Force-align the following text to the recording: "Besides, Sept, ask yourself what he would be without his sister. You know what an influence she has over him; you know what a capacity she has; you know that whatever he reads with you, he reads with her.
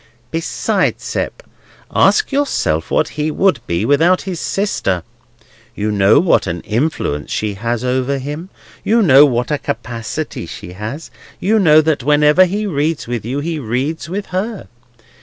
"Besides, 0.31 1.03
Sept, 1.03 1.45
ask 1.93 2.31
yourself 2.31 2.89
what 2.89 3.09
he 3.09 3.29
would 3.29 3.59
be 3.67 3.85
without 3.85 4.23
his 4.23 4.39
sister. 4.39 5.03
You 5.75 5.91
know 5.91 6.19
what 6.19 6.47
an 6.47 6.61
influence 6.61 7.29
she 7.29 7.53
has 7.53 7.83
over 7.83 8.17
him; 8.17 8.49
you 8.83 9.03
know 9.03 9.27
what 9.27 9.51
a 9.51 9.59
capacity 9.59 10.47
she 10.47 10.71
has; 10.73 11.11
you 11.39 11.59
know 11.59 11.81
that 11.81 12.01
whatever 12.03 12.45
he 12.45 12.65
reads 12.65 13.05
with 13.05 13.23
you, 13.23 13.41
he 13.41 13.59
reads 13.59 14.09
with 14.09 14.25
her. 14.33 14.67